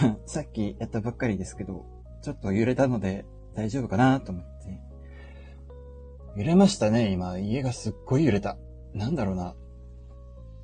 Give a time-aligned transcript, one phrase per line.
[0.26, 1.84] さっきやったばっかりですけど、
[2.22, 3.24] ちょっと揺れたので
[3.54, 4.50] 大丈夫かなと思って。
[6.36, 7.38] 揺れましたね、今。
[7.38, 8.56] 家がすっごい揺れた。
[8.94, 9.54] なんだろうな。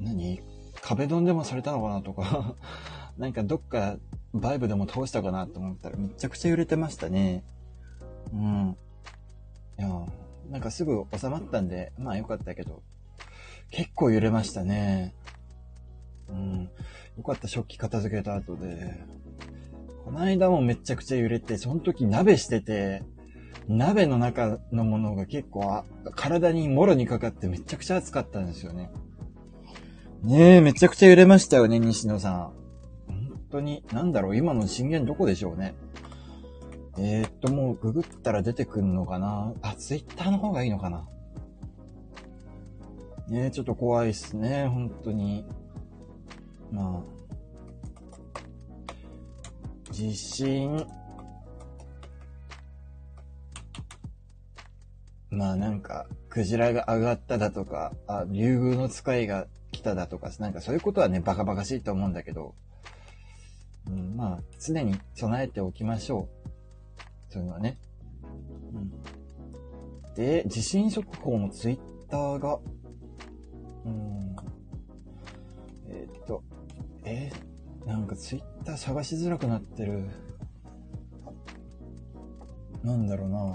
[0.01, 0.43] 何？
[0.80, 2.54] 壁ドンでもされたのかなとか
[3.18, 3.96] なんかどっか
[4.35, 7.45] バイブでも通したかなと思ったらめちゃくちゃ揺れてましたね。
[8.32, 8.77] うん。
[9.79, 9.89] いや、
[10.50, 12.82] なんかすぐ収まったんで、まあよかったけど、
[13.71, 15.14] 結構揺れましたね。
[16.29, 16.71] うん。
[17.17, 19.04] よかった、食器片付けた後で。
[20.07, 23.03] この間もめちゃくちゃ揺れて、その時鍋してて、
[23.67, 25.82] 鍋の中のものが結構
[26.15, 28.93] 体にもろにかかってめちゃくちゃ熱かったんですよね。
[30.23, 32.53] ねえ、めちゃくちゃ揺れましたよね、西野さん。
[33.09, 35.75] 本当に、なんだろう、今の震源どこでしょうね。
[36.98, 39.55] えー、っと、もうググったら出てくんのかな？
[39.61, 41.05] あ、ツイッターの方がいいのかな？
[43.29, 45.45] ねえちょっと怖いっすね、本当に。
[46.70, 47.16] まあ。
[49.97, 50.86] 地震。
[55.30, 62.55] まあなんか、クジラが上がっただとか、あ、竜宮の使いが来ただとか、なんかそういうことはね、バカバカしいと思うんだけど、
[63.89, 66.28] うん、まあ、常に備えておきましょ
[67.30, 67.33] う。
[67.33, 67.78] そういうのはね。
[68.74, 70.14] うん。
[70.14, 71.78] で、地震速報のツイッ
[72.11, 72.58] ターが、
[73.86, 74.36] うん、
[75.89, 76.42] えー、っと、
[77.06, 77.56] えー、
[77.87, 80.05] なんかツイッター探しづらくなってる。
[82.83, 83.55] なんだろうな。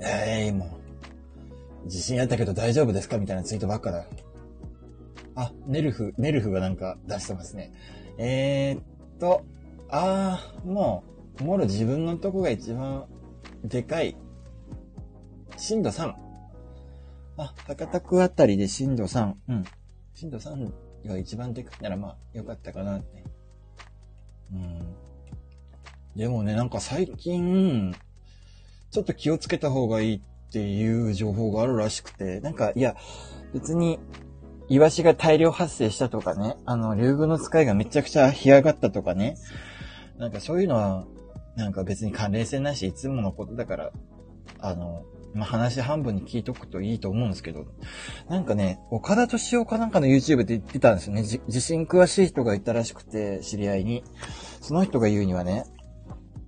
[0.00, 0.78] ええー、も
[1.84, 3.18] う、地震あったけど大丈夫ですか？
[3.18, 4.06] みたいなツイートばっかだ。
[5.34, 7.72] あ、ネルフ、ネルフがなんか出してますね。
[8.18, 8.82] えー、っ
[9.18, 9.44] と、
[9.88, 11.04] あー、も
[11.40, 13.06] う、もろ自分のとこが一番
[13.62, 14.16] でかい。
[15.56, 16.14] 震度3。
[17.36, 19.34] あ、博多区あたりで震度3。
[19.48, 19.64] うん。
[20.14, 20.72] 震度3
[21.06, 23.24] が一番でかいならまあ、よかったかなって。
[24.52, 24.78] うん。
[26.16, 27.94] でもね、なんか最近、
[28.90, 32.96] ちょっと気をつけた方がいいっていう情報があるらしくて、なんか、いや、
[33.52, 33.98] 別に、
[34.68, 39.36] イワシが大量発生したとかね、あの、竜宮の使いがめちゃくちゃ干上がったとかね、
[40.18, 41.06] なんかそういうのは
[41.56, 43.92] なんか別に関連性ないし、いつものことだから、
[44.60, 47.66] あの、まあ、話半分に聞いとくといいと思うんですけど、
[48.28, 51.22] なんかね、岡田敏夫かなんかの YouTube で言ってたんですよね。
[51.22, 54.04] 地震詳しい人がいたらしくて、知り合いに。
[54.60, 55.64] その人が言うにはね、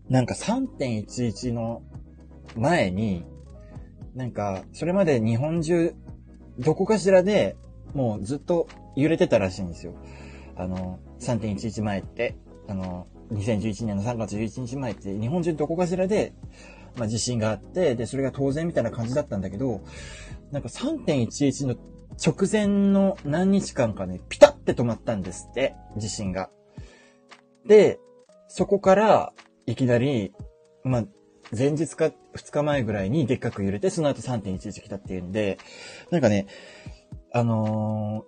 [0.08, 1.82] なんか3.11の
[2.56, 3.24] 前に、
[4.14, 5.94] なんか、それまで日本中、
[6.58, 7.56] どこかしらで、
[7.94, 9.94] もうずっと揺れてたらしいんですよ。
[10.56, 12.36] あの、3.11前って。
[12.68, 16.34] あの、2011年の3月11日前って日本中どこかしらで、
[16.96, 19.80] まあ、地震があって、で、それが当然みたいな感じだったんだけど、
[20.52, 21.76] なんか3.11の
[22.24, 26.50] 直前の何日間かね、ピタって止まったんですって、地震が。
[27.66, 27.98] で、
[28.48, 29.32] そこから、
[29.66, 30.32] いきなり、
[30.82, 31.04] まあ、
[31.56, 35.58] 前日か2日前ぐらいにでっかく揺れて、その後3.11来たっていうんで、
[36.10, 36.46] なんかね、
[37.32, 38.24] あの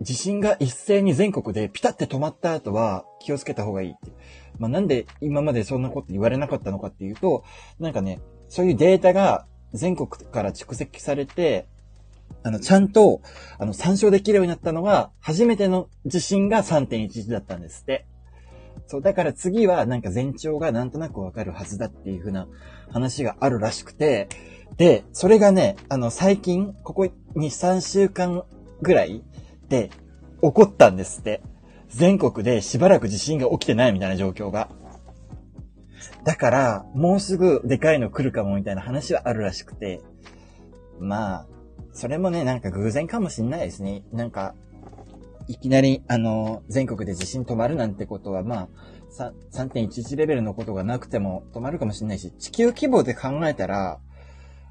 [0.00, 4.12] ー、地震が一斉に全国でピタって止まった後は気をつけた方がいいって。
[4.58, 7.44] まあ、なんで今までそんなこと言われなかったのかっていうと、
[7.78, 11.66] なんかね、そういうデータが全国から蓄積されて、
[12.42, 13.20] あの、ちゃんと、
[13.58, 18.06] あの、参照できるようになったのが、初めての地震が3.11だったんですって。
[18.86, 22.48] そう、だから次はなんか前兆がなんとなくわかるはずだっていう風な
[22.90, 24.28] 話があるらしくて、
[24.76, 28.44] で、それがね、あの、最近、ここ2、3週間
[28.80, 29.22] ぐらい
[29.68, 29.90] で
[30.42, 31.42] 起こったんですって。
[31.94, 34.68] 全国でしばらく地震が起きてないみたいな状況が。
[36.24, 40.00] だから、もうすぐでかいの来るかもみたいな話はあるらしくて。
[40.98, 41.46] まあ、
[41.92, 44.04] それもね、なんか偶然かもしんないですね。
[44.12, 44.54] なんか、
[45.48, 48.68] いきなり、あの、全国で地震止まるなんてことは、ま
[49.18, 53.98] あ、3.11レベルのことがなくても止まるかもしんないし、地球規模で考えたら、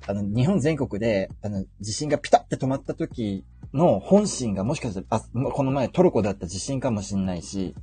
[0.07, 5.19] あの、日本全国で、あの、地震がピタって止まった時の本心がもしかしたら、あ、
[5.51, 7.75] この前トルコだった地震かもしんないし、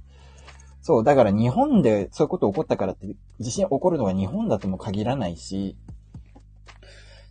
[0.83, 3.07] そう、だから日本でそういうこと起こったからって、
[3.41, 5.77] 地震起こるのが日本だとも限らないし、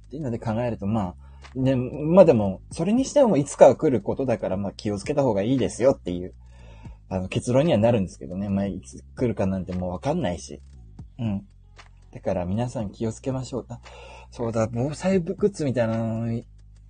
[0.07, 1.15] っていうので考えると、ま
[1.55, 6.33] あ、ね、まあでも、それにしてもいつかは来ることだから、まあ気をつけた方がいいですよっていう、
[7.09, 8.49] あの結論にはなるんですけどね。
[8.49, 10.61] まあいつ来るかなんてもうわかんないし。
[11.19, 11.47] うん。
[12.13, 13.67] だから皆さん気をつけましょう。
[14.31, 16.41] そうだ、防災グッズみたいなの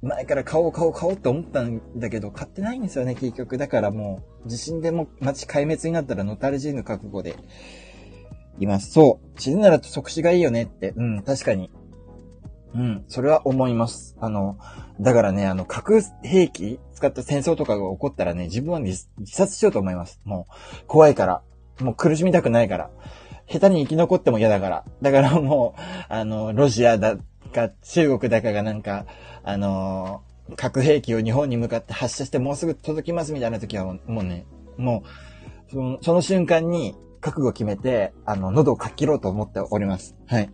[0.01, 3.57] 前から買おう買おう買おうって思ったんだけど、買ってないんですよね、結局。
[3.57, 7.36] だからもう、地震でも街壊滅になったらのたれ死ぬ覚悟で
[8.60, 8.92] います。
[8.92, 9.42] そう。
[9.42, 10.94] 死ぬなら即死がいいよねって。
[10.95, 11.72] うん、確かに。
[12.75, 14.16] うん、それは思います。
[14.19, 14.60] あの、
[15.00, 20.22] だからね、あの、核兵器使った戦争とかが起こったらね、自分は自殺しようと思います。
[20.25, 20.48] も
[20.84, 21.42] う、怖いから。
[21.80, 22.89] もう苦しみたくないから。
[23.49, 24.85] 下手に生き残っても嫌だから。
[25.01, 27.17] だからもう、あの、ロシアだ
[27.53, 29.05] か、中国だかがなんか、
[29.44, 30.23] あの、
[30.55, 34.45] 核兵器を日本に向かって発射してもうすぐ届きますみたいな時はもうね、
[34.77, 35.03] も
[35.67, 40.15] う、そのその瞬間に覚悟決めて、あの、喉をかっ切ろうと思っております。
[40.27, 40.50] はい。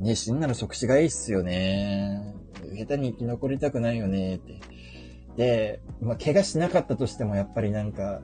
[0.00, 2.34] ね死んだら即死がいいっすよね。
[2.76, 4.60] 下手に生き残りたくないよねって。
[5.36, 8.20] で、まあ、怪我しなかったとしてもやっぱりなんか、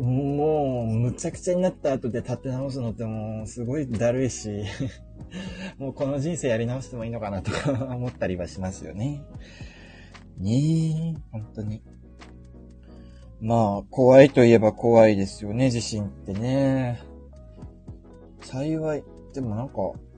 [0.00, 4.64] もう、むちゃくちゃになった後で立て直すのってもう、すごいだるいし、
[5.78, 9.22] もうこの人生やり直してもいいのかなとか 思ったりはしますよね。
[10.38, 11.82] ねえ、本当に。
[13.40, 17.00] まあ、怖いといえば怖いですよね、地震ってね。
[18.40, 19.04] 幸い、
[19.34, 19.74] でもなんか、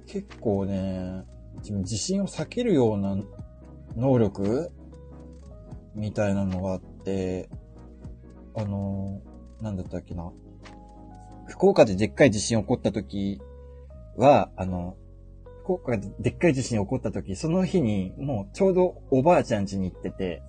[0.07, 1.25] 結構ね、
[1.63, 3.17] 地震を避けるような
[3.97, 4.71] 能力
[5.95, 7.49] みたいなのがあって、
[8.55, 9.21] あの、
[9.61, 10.31] なんだったっけな？
[11.47, 13.41] 福岡ででっかい地震起こった時
[14.17, 14.97] は、あの、
[15.63, 20.43] 福岡ででっかい地震起こった時、その日にもうちょうどおばあちゃん家に行ってて、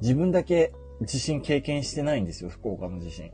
[0.00, 0.72] 自分だけ
[1.02, 3.30] 地震経験してないんですよ、福岡の地震。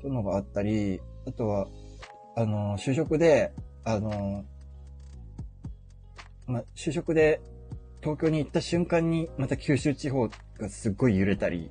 [0.00, 1.68] そういうのがあったり、あとは、
[2.36, 3.52] あの、就職で、
[3.84, 4.44] あの、
[6.46, 7.40] ま就職で
[8.00, 10.28] 東京に行った瞬間に、また九州地方
[10.58, 11.70] がすっごい揺れたり、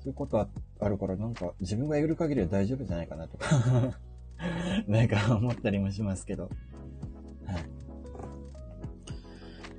[0.00, 0.48] そういうことあ
[0.80, 3.98] あるから、なんか自分がいる限りは大丈夫じゃないかなとか
[4.86, 6.44] なんか思ったりもしますけど。
[6.44, 6.52] はい。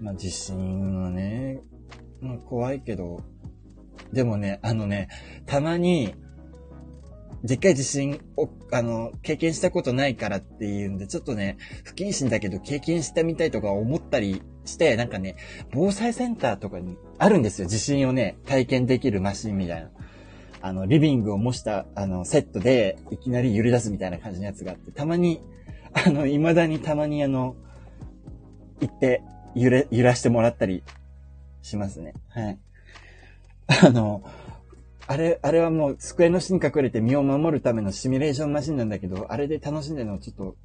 [0.02, 1.62] まあ地震はね、
[2.22, 3.24] まあ、怖いけど、
[4.12, 5.10] でもね、あのね、
[5.46, 6.16] たまに、
[7.44, 15.36] でっかい地震を、あの、経験したことないからっていうんで、ちょっとね、不謹慎だけど経験してみたいとか思ったりして、なんかね、
[15.74, 17.68] 防災センターとかにあるんですよ。
[17.68, 19.90] 地震をね、体験できるマシンみたいな。
[20.62, 25.42] あの、リビングを模した、あの、セットで、いきなり揺れ出すみたいな感じのやつがあって、たまに、
[25.94, 27.56] あの、未だにたまにあの、
[28.82, 29.22] 行って、
[29.56, 30.84] 揺れ、揺らしてもらったり
[31.62, 32.14] しますね。
[32.30, 32.60] はい。
[33.86, 34.24] あの、
[35.08, 40.56] あれ、あれはもう机の下に隠れて身を守るためのシミュレーションマシンなんだけど、あれで楽しんでるのはちょっと、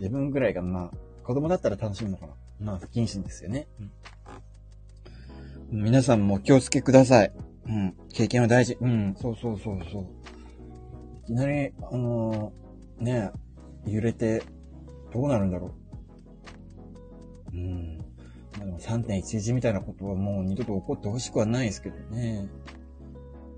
[0.00, 2.32] 自分ぐらいが、まあ、子供だったら楽しむのかな。
[2.60, 3.66] まあ、不謹慎ですよね。
[5.70, 7.32] うん、皆さんも気をつけください。
[7.66, 7.94] うん。
[8.12, 8.76] 経験は大事。
[8.80, 9.14] うん。
[9.20, 10.06] そうそうそうそう。
[11.24, 13.30] いきなり、あのー、ね、
[13.86, 14.42] 揺れて、
[15.12, 15.74] どうなるんだろ
[17.52, 17.56] う。
[17.56, 17.98] うん。
[18.58, 22.48] まあでも3.11みたいなことはもう二度と起こってほしくはないですけどね。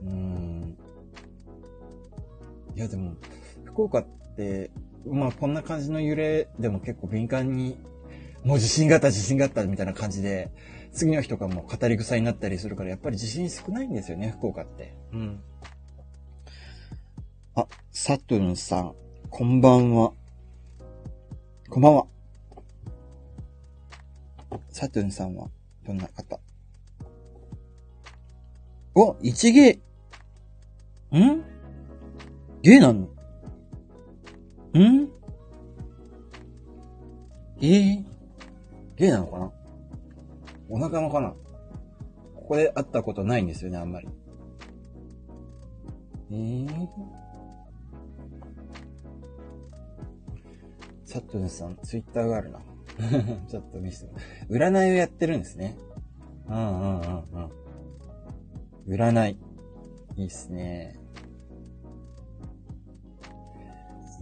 [0.03, 0.77] うん。
[2.75, 3.15] いやでも、
[3.65, 4.07] 福岡っ
[4.37, 4.71] て、
[5.07, 7.79] まあこんな感じの揺れでも結構敏感に、
[8.45, 10.51] もう地震があった地震があったみたいな感じで、
[10.93, 14.97] 次の日とかも語り草になったりするから、やっぱり地震少ないんですよね、福岡って。
[15.13, 15.41] うん。
[17.55, 18.95] あ、サトゥンさん、
[19.29, 20.13] こんばんは。
[21.69, 22.07] こんばんは。
[24.71, 25.49] サトゥンさんは、
[25.87, 26.41] どんな方？
[28.95, 29.81] お、一芸。
[31.13, 31.45] ん？
[32.63, 33.01] 芸なの？
[33.03, 33.09] ん？
[37.63, 38.05] えー、
[39.01, 39.53] 芸なのかな？
[40.69, 41.31] お腹のかな？
[42.35, 44.09] ここで会ったことないんですよね、あんまり。
[46.31, 46.89] えー、
[51.07, 52.61] サットゥンさん、ツイッターがあるな。
[53.49, 54.13] ちょっと見せて。
[54.51, 55.79] 占いをやってるんですね。
[56.47, 57.25] うんうんうん
[58.87, 58.95] うん。
[58.95, 59.39] 占い。
[60.17, 60.99] いいっすね。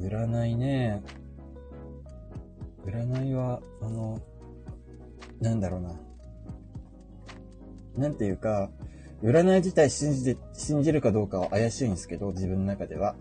[0.01, 1.03] 占いね。
[2.87, 4.21] 占いは、あの、
[5.41, 6.01] なんだろうな。
[7.97, 8.71] なんていうか、
[9.23, 13.17] 占い自体信じて、信じるかどうかは怪しいんですけど、自分の中では。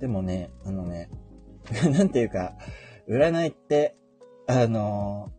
[0.00, 1.10] でもね、あのね、
[1.92, 2.54] なんていうか、
[3.08, 3.96] 占いって、
[4.46, 5.30] あの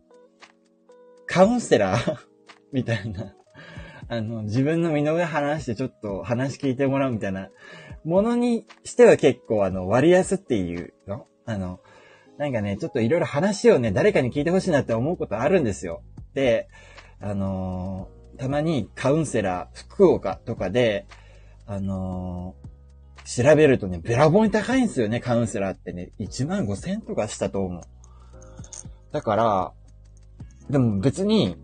[1.26, 2.16] カウンセラー？
[2.72, 3.34] みたいな。
[4.08, 7.50] あの、自分の身の上話してちょっと話聞いてもらうみたいな
[8.04, 11.26] ものにしては結構あの、割安っていうの？
[11.46, 11.80] あの、
[12.40, 16.00] なんかね、ちょっといろいろ話をね、誰かに聞いてほしいなって思うことあるんですよ。
[16.32, 16.70] で、
[17.20, 21.04] あのーたまにカウンセラー、福岡とかで、
[21.66, 26.12] あのー、調べるとね、べらぼうに高いんですよね、カウンセラーってね。
[26.18, 27.82] 1万5千とかしたと思う。
[29.12, 29.72] だから、
[30.70, 31.58] でも別に、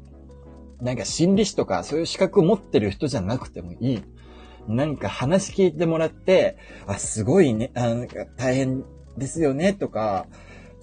[0.82, 4.02] なんか心理師とかそういう資格を持ってる人じゃなくてもいい。
[4.68, 8.84] なんか話聞いてもらって、あ、すごいね、あなんか大変
[9.16, 10.26] ですよね、とか、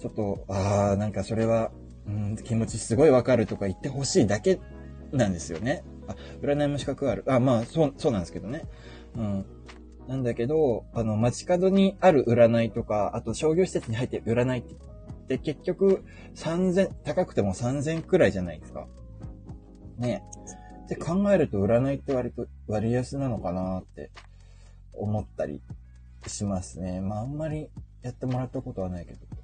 [0.04, 1.70] ちょっと、ああ、なんかそれは、
[2.06, 4.60] うん、気持ちすごいわかるとか言ってほしいだけ
[5.12, 5.82] なんですよね。
[6.06, 7.24] あ、占いも資格ある。
[7.26, 8.66] あ、まあ、そう、そうなんですけどね。
[9.16, 9.46] うん。
[10.06, 14.74] なんだけど、あの、街角にある占いとか、あと商業施設に入ってる占いって
[15.26, 18.86] で結局3000、高くても3000くらいじゃないですか。
[19.96, 20.22] ね。
[20.84, 24.10] って考えると占いって割と割安なのかなって
[24.92, 25.62] 思ったり
[26.26, 27.00] しますね。
[27.00, 27.70] まああんまり
[28.02, 29.43] やってもらったことはないけど。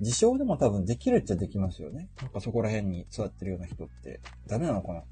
[0.00, 2.08] 自称でも多分できるっちゃできますよね。
[2.22, 4.20] なんかそこら辺に座ってるような人って。
[4.46, 5.02] ダメなのかな？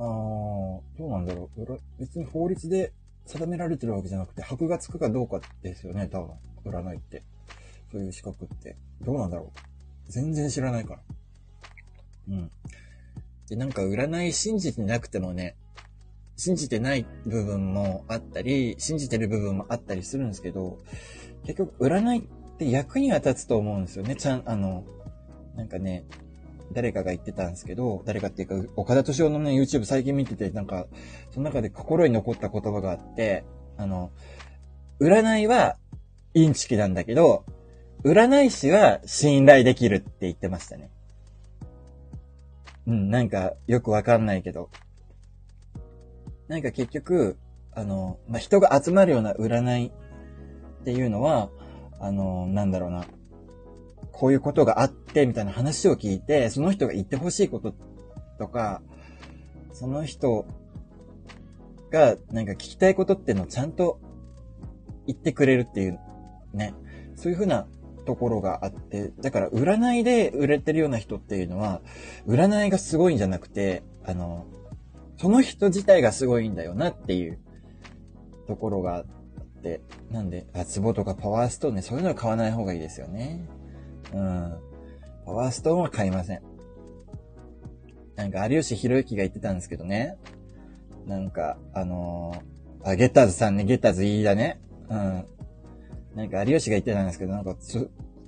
[0.00, 1.78] あー、どうなんだろう。
[1.98, 2.92] 別に法律で
[3.26, 6.34] 定められてるわけじゃなくて、箔がつくかどうかですよね、多分。
[6.64, 7.22] 占いって。
[7.92, 8.76] そういう資格って。
[9.02, 9.60] どうなんだろう。
[10.10, 11.00] 全然知らないから。
[12.28, 12.50] うん。
[13.48, 15.56] で、なんか占い信じてなくてもね、
[16.36, 20.78] 信じてない部分もあったり、信じてる部分もあったりするんですけど、
[21.44, 22.22] 結局占いっ
[22.58, 24.16] て役には立つと思うんですよね。
[24.16, 24.84] ちゃん、あの、
[25.56, 26.04] なんかね、
[26.72, 30.86] 誰かが言ってたんですけど、誰かっていうか、岡田敏夫のね、YouTube 最近見てて、なんか、
[31.30, 33.44] その中で心に残った言葉があって、
[33.76, 34.10] あの、
[35.00, 35.76] 占いは
[36.34, 37.44] インチキなんだけど、
[38.04, 40.90] 占い師は信頼できるって言ってましたね。
[42.86, 44.70] うん、なんかよくわかんないけど。
[46.48, 47.36] なんか結局、
[47.74, 51.50] あの、まあ、人が集まるような占いっていうのは、
[52.00, 53.04] あの、なんだろうな。
[54.12, 57.74] こういうことがあって、みたいな話を聞いて、その人が言ってほしいこと
[58.38, 58.82] とか、
[59.72, 60.44] その人
[61.90, 64.00] がなんか聞きたいことっていうのをちゃんと
[65.06, 66.00] 言ってくれるっていう、
[66.52, 66.74] ね。
[67.14, 67.66] そういうふうな
[68.06, 71.82] ところがあって、だから占いで売れてるような人っていうのは、
[72.26, 74.46] 占いがすごいんじゃなくて、あの、
[75.18, 77.38] その人自体がすごいんだよなっていう
[78.46, 79.06] ところがあっ
[79.58, 83.46] って、なんで、あ、壺とかパワーストーンね、そういうのは買わない方がいいですよね。
[84.14, 84.58] うん。
[85.26, 86.42] パワーストーンは買いません。
[88.16, 90.16] なんか、有吉弘行が言ってたんですけどね。
[91.06, 94.60] なんか、あのー、あ、ゲッターズさんね、ゲッターズいいだね。
[94.88, 95.26] うん。
[96.14, 97.56] なんか、有吉が言ってたんですけど、なんか、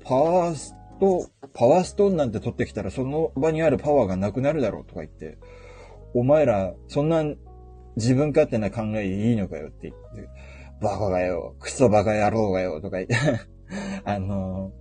[0.05, 5.39] パワーストーン、パワーストーンなんて取ってきたら、その場にあるパワーがなくなるだろうとか言って、
[6.15, 7.25] お前ら、そんな
[7.97, 10.29] 自分勝手な考えでいいのかよって言って、
[10.81, 13.17] バカがよ、クソバカ野郎がよ、とか言って。
[14.05, 14.73] あの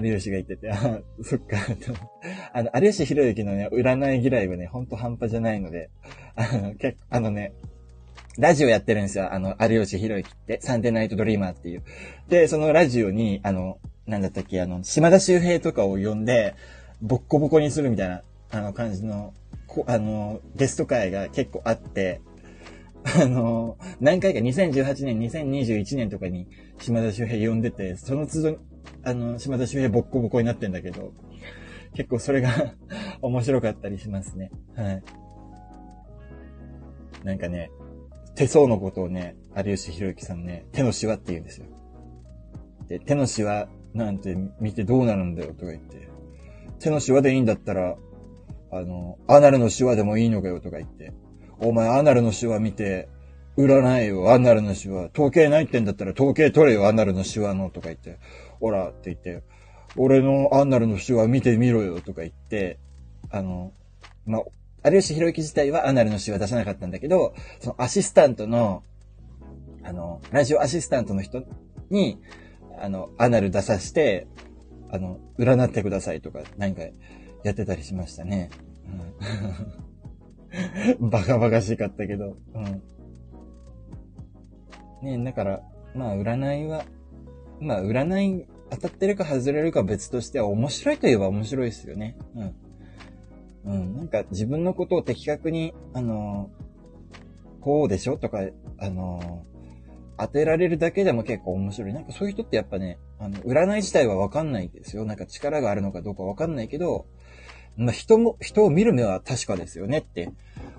[0.00, 1.58] 有吉が言ってて、あ、 そっか、
[2.54, 5.90] あの、有吉弘行のね、占い嫌いはね、ほんと半端じゃないので、
[6.36, 7.52] あの、結構、あのね、
[8.38, 9.32] ラジオやってるんですよ。
[9.32, 11.82] あの、有吉弘行って、サンデーナイトドリーマーっていう。
[12.28, 16.54] で、そのラジオに、あの、なんだったっけ、あの、島田周平とかを呼んで、
[17.02, 19.34] ボッコボコにするみたいな、あの、感じの、
[19.66, 22.20] こあの、ゲスト会が結構あって、
[23.22, 28.58] あの、何回か2018年、2021年とかに島田周平呼んでて、その都度
[29.02, 31.12] あの、島田秀平ボッコボコになってんだけど、
[31.94, 32.74] 結構それが
[33.22, 34.50] 面白かったりしますね。
[34.74, 35.02] はい。
[37.24, 37.70] なんかね、
[38.34, 41.66] 手相のことをね、有吉弘行さんね、手のシワって言うんですよ。
[42.88, 46.08] で、手のシワなんて見てどうなるんだよとか言って、
[46.78, 47.96] 手のシワでいいんだったら、
[48.72, 51.12] あの、アナルのシワでもいいのかよとか言って、
[51.60, 53.08] お前アナルのシワ見て、
[53.56, 55.10] 占いよ、アナルのシワ。
[55.12, 58.18] 統計ないってんだったら統計取れよ、アナルのシワのとか言って。
[58.60, 59.42] ほら、って言って、
[59.96, 62.78] 俺のアナルの手話見てみろよとか言って、
[63.30, 63.72] あの、
[64.24, 64.38] ま
[64.82, 68.82] あ、有吉弘行自体はアナルの手話出さなかったんだけど、そのアシスタントの、
[69.82, 71.42] あの、ラジオアシスタントの人
[71.90, 72.18] に、
[72.80, 74.26] あの、アナル出さして、
[74.90, 76.82] あの、占ってくださいとか、何か
[77.44, 78.50] やってたりしましたね。
[78.86, 79.89] うん、
[81.00, 82.36] バカバカしかったけど、
[85.02, 85.18] うん。
[85.18, 85.62] ねだから、
[85.94, 86.84] まあ、占いは、
[87.60, 92.16] まあ、占い当たってるか外れるか別としては面白いといえば面白いですよね。
[92.34, 92.54] うん。
[93.64, 93.96] うん。
[93.96, 96.50] なんか自分のことを的確に、あの
[97.60, 98.40] こうでしょとか、
[98.78, 99.44] あの
[100.18, 101.92] 当てられるだけでも結構面白い。
[101.92, 105.04] なんかそういう人ってやっぱね、あの、占い自体はわかんないですよ。
[105.04, 107.06] なんか力があるのかどうかわかんないけど、
[107.76, 110.30] まあ人も、人を見る目は確かですよねって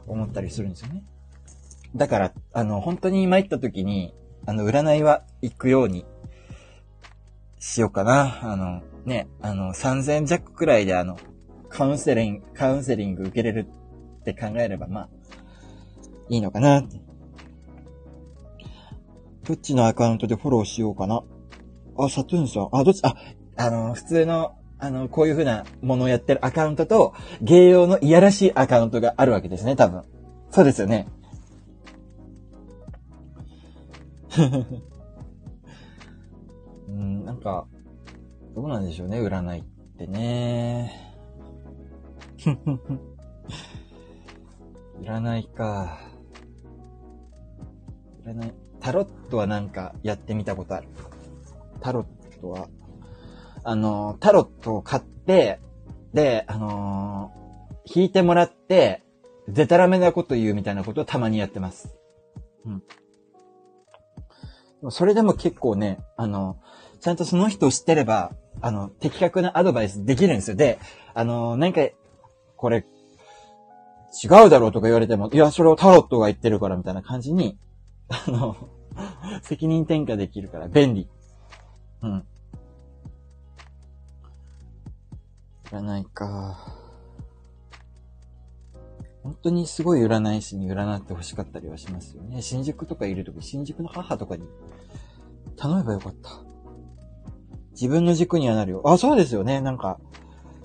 [0.07, 1.03] 思ったりするんですよね。
[1.95, 4.13] だから、あの、本当に参った時に、
[4.45, 6.05] あの、占いは行くように
[7.59, 8.39] しようかな。
[8.43, 11.17] あの、ね、あの、3000弱くらいであの、
[11.69, 13.67] カウンセリング、カウンセリング受けれる
[14.21, 15.09] って考えれば、まあ、
[16.29, 16.83] いいのかな。
[19.43, 21.23] どっちのアカウントでフォローしようかな。
[21.97, 22.69] あ、サトゥーンさん。
[22.71, 23.15] あ、どっち、あ、
[23.57, 30.01] あの、普通の、あの、こういう風なものをやってるアカウントと、芸用のいやらしいアカウントがあるわけですね、多分。
[30.49, 31.07] そうですよね。
[36.89, 37.67] うん、なんか、
[38.55, 39.63] どうなんでしょうね、占いっ
[39.99, 41.13] てね。
[44.99, 45.99] 占いか。
[48.25, 48.53] 占い。
[48.79, 50.87] タロットはなんかやってみたことある。
[51.81, 52.67] タロットは、
[53.63, 55.59] あの、タロットを買って、
[56.13, 57.41] で、あのー
[57.93, 59.03] 引いてもらって、
[59.47, 61.95] デタラメなこと言うみたいなことをたまにやってます。
[62.65, 64.91] うん。
[64.91, 66.57] それでも結構ね、あの、
[66.99, 70.55] ちゃんとその人を知ってれば、あの、的確なアドバイスできるんですよ。
[70.55, 70.79] で、
[71.13, 71.81] あの、なんか、
[72.55, 72.85] これ、
[74.23, 77.57] 違うだろうとか言われても、いや、それをタロットが言ってるからみたいな感じに、
[78.09, 78.55] あの、
[79.41, 81.09] 責任転嫁できるから便利。
[82.03, 82.25] うん。
[85.71, 86.57] 占いか。
[89.23, 92.41] 本当にすごい占い師に占って欲しかったりはしますよね。
[92.41, 94.43] 新宿とかいるとき、新宿の母とかに
[95.55, 96.29] 頼めばよかった。
[97.71, 98.81] 自分の軸にはなるよ。
[98.83, 99.61] あ、そうですよね。
[99.61, 99.99] なんか、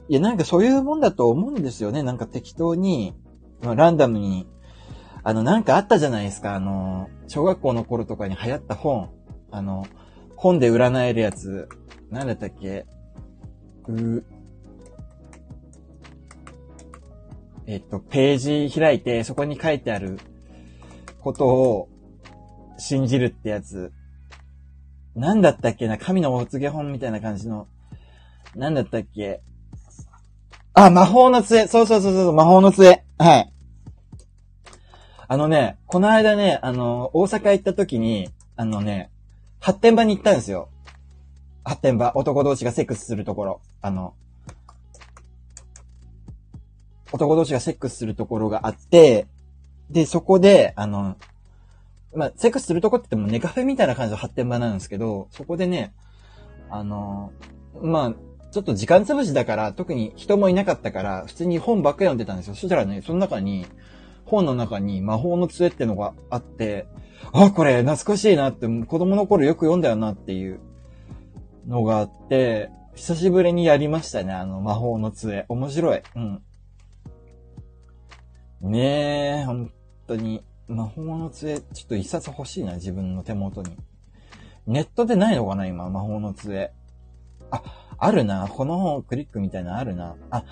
[0.09, 2.03] いや、なんかそういうもんだと思うんですよね。
[2.03, 3.15] なんか適当に、
[3.63, 4.49] ランダムに、
[5.23, 6.55] あの、なんかあったじゃないですか。
[6.55, 9.11] あの、小学校の頃とかに流行った本。
[9.51, 9.87] あの、
[10.35, 11.69] 本で占えるやつ。
[12.11, 12.87] なんだったっけ？
[13.89, 14.25] う、
[17.67, 20.21] えっと、ページ開いて、そこに書いてある
[21.21, 21.89] ことを
[22.79, 23.93] 信じるってやつ。
[25.15, 25.99] なんだったっけな？
[25.99, 27.69] 神のお告げ本みたいな感じの。
[28.55, 29.41] なんだったっけ？
[30.75, 31.67] あ、魔法の杖。
[31.67, 33.05] そうそうそうそう、魔法の杖。
[33.19, 33.53] はい。
[35.27, 39.11] あのね、この間ね、あの、大阪行った時に、あのね、
[39.59, 40.69] 発展場に行ったんですよ。
[41.65, 42.13] 発展場。
[42.15, 43.61] 男同士がセックスするところ。
[43.81, 44.15] あの、
[47.13, 49.27] 男同士がセックスするところがあって、
[49.91, 51.17] で、そこで、あの、
[52.15, 55.95] まあ、セックスするとこって言ってもネカフェみたいな感じの発展場なんですけど、そこでね、
[56.71, 57.33] あの、
[57.81, 58.15] まあ、
[58.51, 62.55] ちょっと時間潰しだから、特に人もいなかったから、普通に本ばっかり読んでたんですよ。
[62.55, 63.67] そしたらね、その中に、
[64.25, 66.87] 本の中に魔法の杖ってのがあって、
[67.33, 70.59] あ、これ懐かしいなって、子供の頃よく読んだよなっていう
[71.67, 75.45] のがあって、久しぶりにやりましたね、あの魔法の杖。
[75.49, 76.03] 面白い。
[76.17, 76.43] うん。
[78.61, 79.71] ねえ、本
[80.07, 80.43] 当に。
[80.69, 83.77] 魔法の杖、ちょっと一冊欲しいな、自分の手元に。
[84.67, 86.73] ネットでないのかな、今、魔法の杖。
[87.51, 87.63] あ、
[87.99, 88.49] あるな。
[88.49, 90.17] この本クリックみたいなのあるな。
[90.31, 90.45] あ、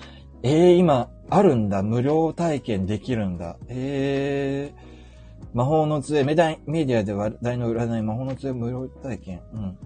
[0.43, 1.83] ええ今、あるんだ。
[1.83, 3.57] 無料体験できるんだ。
[3.67, 4.85] ええ
[5.53, 9.41] 魔法の杖、メダメディアで話題の占い、魔法の杖無料体験。
[9.53, 9.77] うん。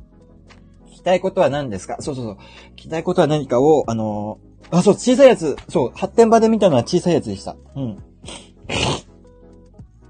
[0.87, 1.97] 聞きたいことは何ですか？
[1.99, 2.37] そうそうそう。
[2.73, 5.55] 聞きたいことは何かを、あのーあ、そう、小さいやつ。
[5.69, 7.55] そう、発展場で見たのは小さいやつでした。
[7.75, 7.97] うん。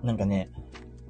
[0.03, 0.49] なんかね、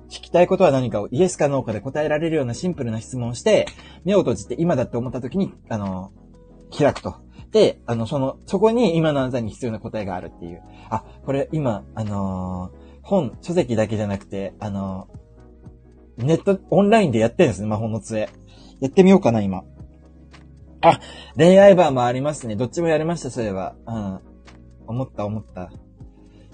[0.09, 3.67] 聞きたいことは何かをイエスかノーかで答えられるようなシンプルな質問をして、
[4.03, 6.11] 目を閉じて今だって思った時に、あの、
[6.75, 7.15] 開くと。
[7.51, 10.61] で、あの、その、そこに今のあなたに必要な答えがあるっていう。
[10.89, 18.29] あ、これ今、あのー本、書籍だけじゃなくて、あのーネット、オンラインでやってるんですね、魔法の杖。
[18.81, 19.63] やってみようかな、今。
[20.81, 20.99] あ、
[21.35, 22.55] 恋愛バーもありますね。
[22.55, 23.75] どっちもやりました、そういえば。
[23.87, 24.19] うん。
[24.87, 25.71] 思った、思った。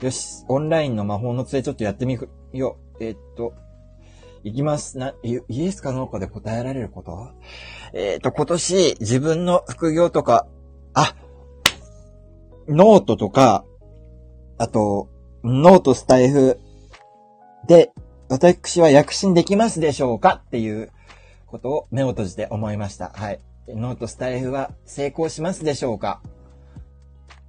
[0.05, 2.19] よし、オンラインの魔法の杖ちょっとやってみ
[2.53, 3.03] よう。
[3.03, 3.55] えーっと、
[4.43, 4.99] いきます。
[4.99, 7.29] な、イエスかノーかで答えられること？
[7.91, 10.45] えーっと、今年自分の副業とか、
[10.93, 11.15] あ、
[12.67, 13.65] ノートとか、
[14.59, 15.09] あと、
[15.43, 16.59] ノートスタエフ
[17.67, 17.91] で、
[18.29, 20.43] 私は躍進できますでしょうか？
[20.45, 20.91] っていう
[21.47, 23.09] ことを目を閉じて思いました。
[23.15, 23.39] はい。
[23.67, 26.21] ノートスタイフは成功しますでしょうか？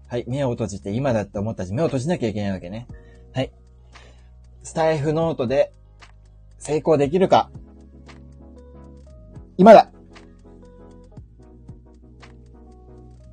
[0.09, 0.25] はい。
[0.29, 2.87] 目を閉じて今だって思ったし、目を閉じなきゃいけないわけね。
[3.33, 3.53] はい。
[4.63, 5.73] スタイフノートで
[6.59, 7.51] 成功できるか
[9.57, 9.91] 今だ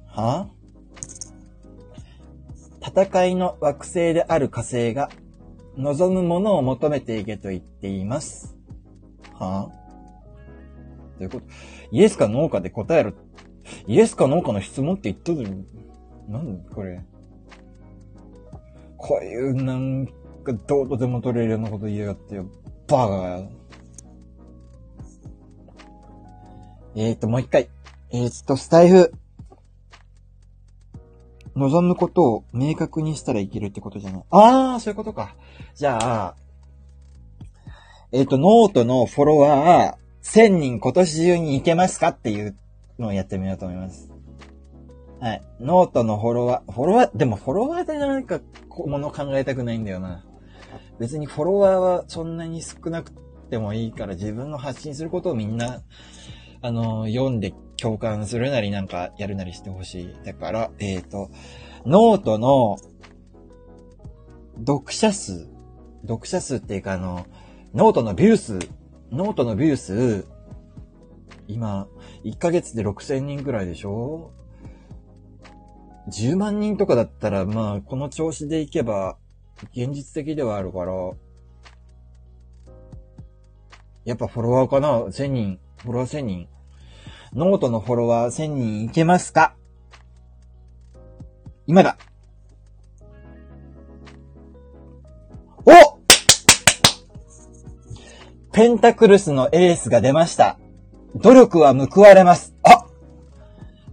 [0.07, 5.09] はぁ、戦いの惑星である火星が
[5.75, 8.55] 望むものを求めていけと言っています。
[9.33, 11.45] はぁ、ということ？
[11.91, 13.13] イエスかノーかで答えろ。
[13.87, 15.65] イエスかノーかの質問って言ったのに、
[16.27, 17.01] なんこれ。
[18.97, 20.07] こういうなん
[20.43, 22.45] かどうとでも取れるようなこと言いやがってよ。
[22.87, 23.43] バカが。
[26.95, 27.69] えーと、もう一回。
[28.11, 29.13] えーと、スタイフ。
[31.55, 34.23] 望むことを明確にしたらいけるってことじゃない。
[34.29, 35.35] あー、そういうことか。
[35.75, 36.35] じゃあ、
[38.11, 42.55] えっ、と、ノートのフォロワー、1000人今年中に行けますかっていう
[42.99, 44.12] のをやってみようと思います。
[45.23, 45.41] はい。
[45.61, 50.25] ノートのフォロワー、フォロワー、でもフォロワーでなんか、もの考えたくないんだよな。
[50.99, 53.13] 別にフォロワーはそんなに少なく
[53.49, 55.81] てもいいから自分の発信することをみんな、
[56.61, 60.15] あの、読んで共感するなりなんかやるなりしてほしい。
[60.25, 61.31] だから、えっ、と、
[61.85, 62.75] ノートの
[64.57, 65.47] 読者数、
[66.01, 67.27] 読者数っていうかあの、
[67.73, 68.59] ノートのビュー数、
[69.09, 70.27] ノートのビュー数、
[71.47, 71.87] 今、
[72.25, 74.33] 1ヶ月で6000人ぐらいでしょ？
[76.09, 79.17] ?10 万人とかだったら、まあ、この調子でいけば、
[79.73, 80.93] 現実的ではあるから、
[84.05, 86.47] やっぱフォロワーかな ?1000 人、フォロワー1000人。
[87.33, 89.55] ノートのフォロワー1000人いけますか？
[91.65, 91.97] 今だ
[95.65, 95.71] お
[98.51, 100.59] ペンタクルスのエースが出ました。
[101.15, 102.53] 努力は報われます。
[102.61, 102.82] あ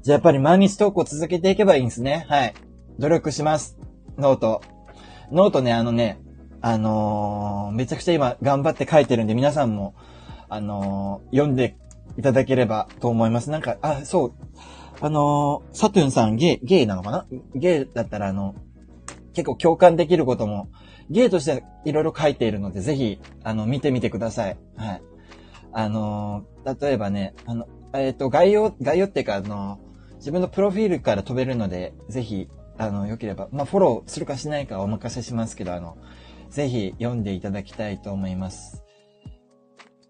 [0.02, 2.24] じゃあやっぱり毎日投稿続けていけばいいんですね。
[2.28, 2.54] はい。
[2.98, 3.78] 努力します。
[4.16, 6.18] note。noteね、あのね、
[6.62, 9.94] あのー、めちゃくちゃ今頑張って書いてるんで皆さんも、
[10.48, 11.76] あのー、読んで
[12.16, 13.50] いただければと思います。
[13.50, 14.32] なんか、あ、そう。
[15.02, 17.26] あのー、サトゥンさんゲイ、ゲイなのかな？
[17.54, 18.54] ゲイだったらあの、
[19.34, 20.70] 結構共感できることも、
[21.10, 24.58] ゲイとしていろいろ書いているので、ぜひ、あの、見てみてください。
[24.76, 25.02] はい。
[25.72, 29.78] あのー、例えばね、あの、えっ、ー、と、概要、概要っていうか、あの、
[30.20, 35.96] 自分のプロフィールから飛べるので、ぜひ、あの、良ければ、まあ、フォローするかしないかお任せしますけど、あの、
[36.50, 38.85] ぜひ読んでいただきたいと思います。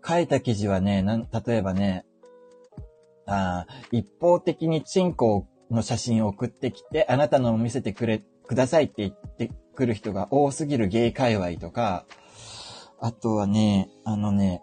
[0.06, 2.04] 書いた記事はね、なん、例えばね、
[3.26, 12.04] あ一方的にチンコの写真を送ってきて、あなたのを見せてくれ、くださいって言ってくる人が多すぎるゲイ界隈とか、
[13.00, 14.62] あとはね、あのね、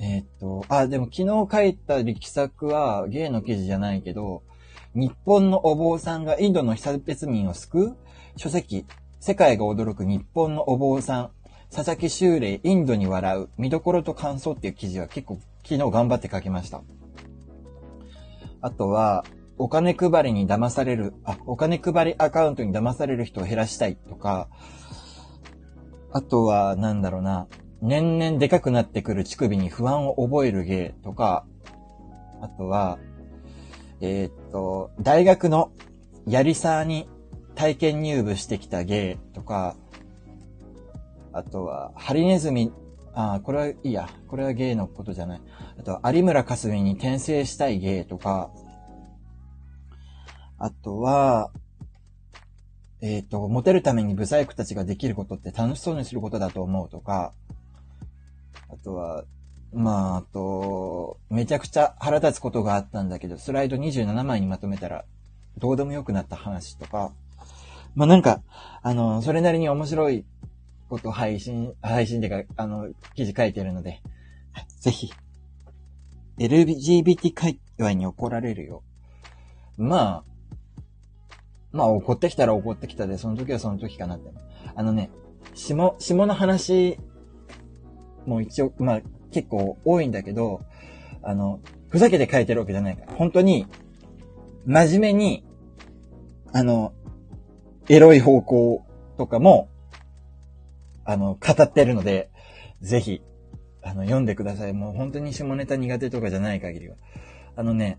[0.00, 4.42] え、っと、あ、でも昨日書いた力作はゲイの記事じゃないけど、
[4.94, 7.96] 日本のお坊さんがインドの被差別民を救う
[8.36, 8.86] 書籍、
[9.20, 11.30] 世界が驚く日本のお坊さん、
[11.74, 16.82] 佐々木修霊、インドに笑う、見どころと感想っていう記事は結構昨日頑張って書きました。
[18.60, 19.24] あとは、
[19.58, 24.48] お金配りに騙される、あ、お金配りアカウントに騙される人を減らしたいとか、
[26.12, 27.48] あとは、なんだろうな、
[27.80, 31.44] 年々でかくなってくる乳首に不安を覚える芸とか、
[32.40, 32.98] あとは、
[34.00, 35.70] えー、っと、大学の
[36.26, 37.08] やりさに
[37.54, 39.76] 体験入部してきた芸とか、
[41.32, 42.72] あとは、ハリネズミ、
[43.14, 44.08] あ、これはいいや。
[44.28, 45.40] これは芸のことじゃない。
[45.78, 48.50] あと、有村架純に転生したい芸とか、
[50.58, 51.50] あとは、
[53.00, 57.32] えっ、と、モテるためにブサイクたちができることって楽しそうにすることだと思うとか、
[58.70, 59.24] あとは、
[59.72, 65.04] まあ、あと、めちゃくちゃ腹立つことがあったんだけど、スライド27枚にまとめたら、
[65.58, 67.12] どうでもよくなった話とか、
[67.94, 68.42] まあなんか、
[68.82, 70.24] あの、それなりに面白い
[70.88, 74.00] こと配信、配信でか、あの、記事書いてるので、
[74.80, 75.12] ぜひ、
[76.38, 78.82] LGBT 界隈に怒られるよ。
[79.76, 80.24] まあ、
[81.72, 84.30] まあ怒ってきたら怒ってきたで、その時はその時かなって。
[84.74, 85.10] あのね、
[85.54, 86.98] 下、下の話
[88.28, 90.60] もう一応、まあ結構多いんだけど、
[91.22, 93.66] あの、ふざけて書いてるわけじゃないから、本当に、
[94.66, 95.44] 真面目に、
[96.52, 96.92] あの、
[97.88, 98.86] エロい方向
[99.16, 99.68] とかも、
[101.04, 102.30] あの、語ってるので、
[102.82, 103.22] ぜひ、
[103.82, 104.72] あの、読んでください。
[104.74, 106.96] もう本当に下ネタ苦手とかじゃない限りは。
[107.56, 107.98] あのね、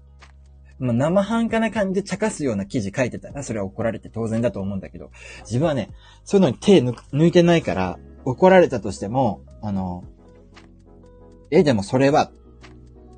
[0.77, 5.11] まあ、生半可な感じで茶化すような記事書いてたら、それは怒られて当然だと思うんだけど、
[5.41, 5.89] 自分はね、
[6.23, 10.03] そういうのに手抜いてないから、怒られたとしても、あの、
[11.51, 12.31] え、でもそれは、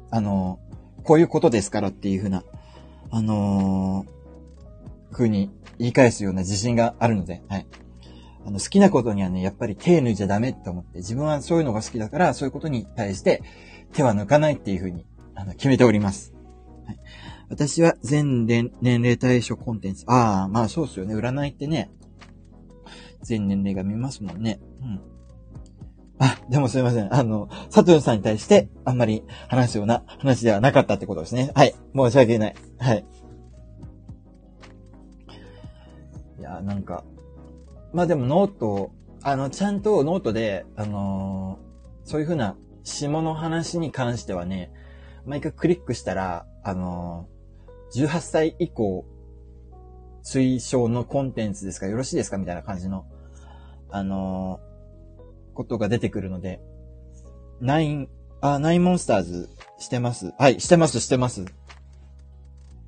[0.10, 0.60] あの、
[1.04, 2.44] こういうことですからっていうふうな、
[3.10, 7.68] あのー、風に言い返すような自信があるので、はい。
[8.46, 13.44] あの、好きなことにはね、やっぱり手抜いちゃダメって思って、自分はそういうのが好きだから、そういうことに対して
[13.94, 16.34] 手は抜かないっていうふうに、あの、決めております。
[16.86, 17.00] はい。
[17.50, 20.06] 私は全年齢対象コンテンツ。
[20.08, 21.16] ああ、まあそうっすよね。
[21.16, 21.92] 占いってね、
[23.22, 24.60] 全年齢が見ますもんね。
[24.82, 25.02] うん。
[26.24, 27.12] あ、でもすいません。
[27.12, 31.52] あの、佐藤さんに対してあんまり話すような話ではなかったってことですね。
[31.56, 31.74] はい。
[31.96, 32.56] 申し訳ない。
[32.78, 33.06] はい。
[36.40, 37.04] いや、なんか、
[37.92, 38.92] まあでも note、
[39.24, 44.72] あの、ちゃんとノートで、あのー、そういうふうな下の話に関してはね、
[45.26, 49.08] 毎回クリックしたら、あのー、18歳以降、
[50.24, 53.08] 推奨のコンテンツですかよろしいですかみたいな感じの、
[53.90, 54.71] あのー、
[55.54, 56.62] ことが出てくるので、
[57.60, 58.10] ナイン、
[58.42, 60.34] あ、ナインモンスターズしてます。
[60.38, 61.46] はい、してます、してます。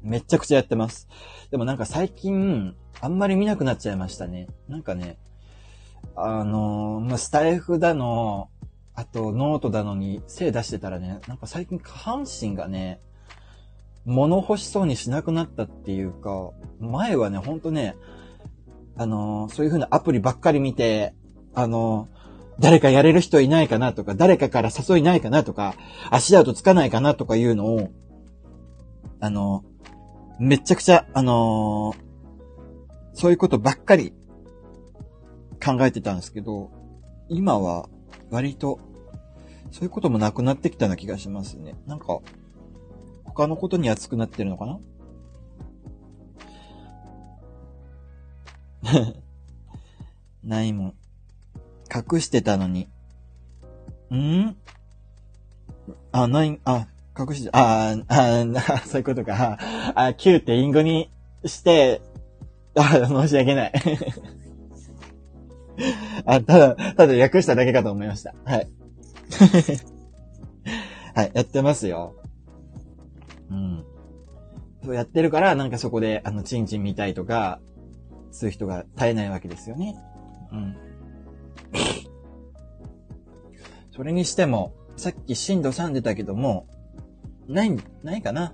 [0.02, 1.08] めちゃくちゃやってます。
[1.52, 4.48] でもなんか最近、あんまり見なくなっちゃいましたね。
[4.68, 5.18] なんかね、
[6.16, 8.50] あの、まあ、スタイフだの、
[8.96, 13.00] あとノートだのに精出してたらね、なんか最近下半身がね、
[14.06, 17.96] 物欲しそうにしなくなったっていうか、前はね、ほんとね、
[18.96, 21.16] あの、そういう風なアプリばっかり見て、
[21.56, 22.08] あの
[22.60, 25.76] 誰かやれる人いないかなとか、誰かから誘いないかなとか、
[26.12, 27.92] 足跡つかないかなとかいうのを、
[29.20, 29.64] あの、
[30.40, 32.04] めちゃくちゃ、あのー、
[33.14, 34.14] そういうことばっかり
[35.64, 36.72] 考えてたんですけど、
[37.30, 37.88] 今は
[38.30, 38.80] 割と、
[39.72, 41.76] そういうこともなくなってきたような気がしますね。
[41.88, 42.20] なんか、
[43.24, 44.80] 他のことに熱くなってるのかな？
[50.44, 50.94] ないもん。
[51.94, 52.88] 隠してたのに。
[54.14, 54.56] ん？
[56.12, 59.58] あ、ない、あ、隠して、ああ、あ、 そういうことか。
[59.96, 61.12] あ、Q ってインゴに
[61.46, 62.02] して、
[62.76, 63.74] あ、申し訳ない。
[66.26, 68.34] あ、ただ、ただ訳しただけかと思いました。
[68.46, 68.68] はい。
[71.16, 72.16] はい、やってますよ。
[73.50, 73.86] うん。
[74.84, 77.60] そうやってるから、なんかそこで、あの、チンチン見たいとか、
[78.32, 79.96] そういう人が絶えないわけですよね。
[80.52, 80.76] うん。
[83.92, 86.68] それにしても、さっき震度3出たけども、
[87.48, 88.54] ない、ないかな？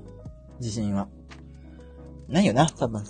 [0.60, 1.08] 地震は。
[2.28, 3.04] ないよな、多分。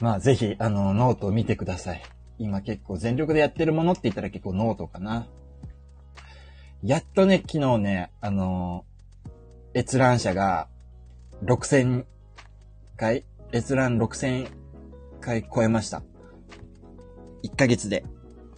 [0.00, 2.02] まあ、ぜひ、あの、ノートを見てください。
[2.38, 5.26] 今結構全力でやってるものって言ったら結構ノートかな。
[6.82, 8.86] やっとね、昨日ね、あの
[9.74, 10.66] 閲覧者が
[11.44, 12.04] 6000
[12.96, 14.48] 回閲覧6000
[15.20, 16.02] 回超えました。
[17.42, 18.04] 1ヶ月で。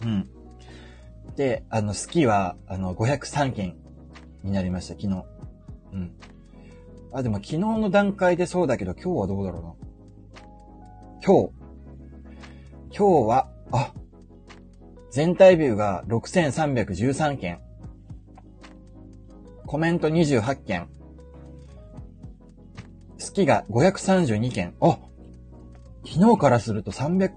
[0.01, 0.29] うん。
[1.35, 3.75] で、あの、スキーは、あの、503件
[4.43, 5.25] になりました、昨日。
[5.93, 6.11] うん。
[7.13, 9.73] あ、でも昨日の段階でそうだけど、今日はどうだろうな。
[11.25, 11.51] 今日。
[12.95, 13.93] 今日は、あ、
[15.09, 17.59] 全体ビューが6313件。
[19.65, 20.87] コメント28件。
[23.25, 24.75] 好きが532件。
[24.81, 24.99] あ
[26.05, 27.31] 昨日からすると300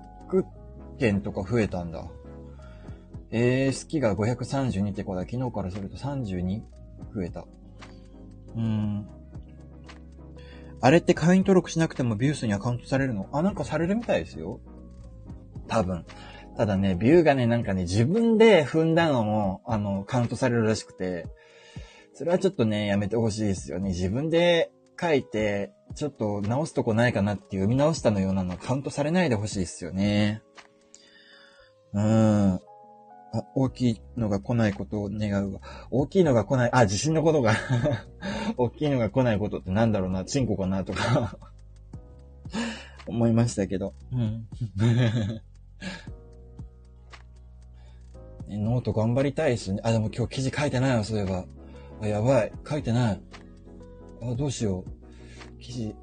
[0.98, 2.04] 件とか増えたんだ。
[3.30, 6.62] えー、好きが532ってことは昨日からすると32
[7.14, 7.40] 増えた。
[7.40, 9.06] うーん。
[10.80, 13.28] あれって会員登録しなくてもビュースにアカウントされるの？
[13.32, 14.60] あ、なんかされるみたいですよ。
[15.68, 16.04] 多分。
[16.56, 21.26] ただね、ビューがね、なんかね、自分で踏んだのも、あの、カウントされるらしくて、
[22.14, 23.90] それはちょっとね、やめてほしいですよね。
[23.90, 30.42] 自分で書いて、ちょっと直すとこないかなっていう読み直したのようなのカウントされないでほしいですよね。
[31.94, 32.52] うん。
[32.52, 32.60] あ、
[33.54, 35.60] 大きいのが来ないことを願うわ。
[35.90, 37.54] 大きいのが来ない、あ、地震のことが
[38.58, 41.38] 大きいのが来ないことってなんだろうな、チンコかなとか
[43.08, 43.94] 思いましたけど。
[44.12, 44.46] うん。
[48.62, 49.80] ノート頑張りたいですね。
[49.82, 51.46] あ、でも今日記事書いてないわ、そういえば。
[52.02, 52.52] あ、やばい。
[52.68, 53.20] 書いてない。
[54.22, 55.05] あ、どうしよう。
[55.66, 55.96] 記事。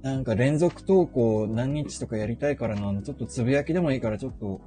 [0.00, 3.02] なんか連続投稿何日とかやりたいからな。
[3.02, 4.62] ちょっとつぶやきでもいいからちょっと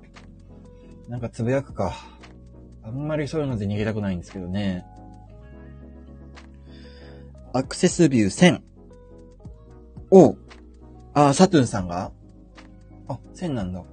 [1.09, 1.95] なんかつぶやくか。
[2.83, 4.85] あんまりそういうので逃げたくないんですけどね。
[7.53, 8.61] アクセスビュー1000。
[10.11, 10.35] お
[11.13, 12.11] あ、サトゥンさんが？
[13.07, 13.83] あ、1000なんだ。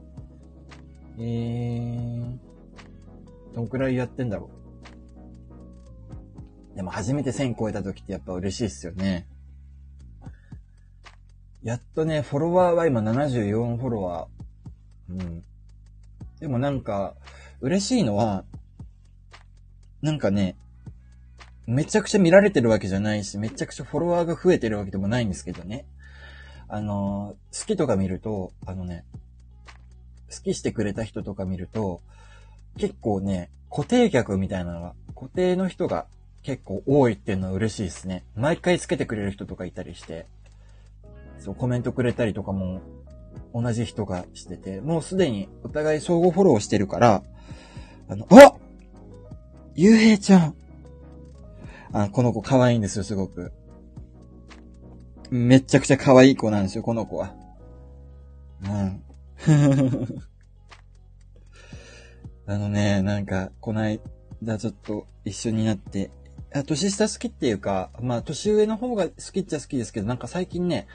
[1.19, 2.37] えー、
[3.55, 4.51] どんくらいやってんだろ
[6.75, 6.77] う。
[6.77, 9.27] でも初めて1000超えた時ってやっぱ嬉しいっすよね。
[11.69, 15.13] やっとね、フォロワーは今74フォロワー。
[15.13, 15.45] うん。
[16.41, 17.15] でもなんか、
[17.61, 18.47] 嬉しいのは、
[20.01, 20.57] なんかね、
[21.67, 25.85] めちゃくちゃ見られてるわけじゃないし、めちゃくちゃフォロワーが増えてるわけでもないんですけどね。
[26.69, 29.05] あの、好きとか見ると、あのね、
[30.35, 32.01] 好きしてくれた人とか見ると、
[32.79, 36.07] 結構ね、固定客みたいなのが、固定の人が
[36.43, 38.25] 結構多いっていうのは嬉しいですね。
[38.35, 40.25] 毎回つけてくれる人とかいたりして、
[41.41, 42.81] そう、コメントくれたりとかも
[43.55, 47.23] 同じ人がしてて、もうすでにお互い相互フォローしてるから、
[48.09, 48.55] あの、あ
[49.75, 50.55] ゆうへいちゃん
[51.93, 53.53] あ、この子可愛いんですよ、すごく。
[55.31, 57.35] めちゃくちゃ可愛い子なんですよ、この子は。
[58.65, 59.03] うん。
[62.47, 64.01] あのね、なんか、こない
[64.43, 66.11] だちょっと一緒になって、
[66.55, 70.87] あ、年下好きっていうか、まあ、年上の方が好きっちゃ好きですけど、なんか最近ね、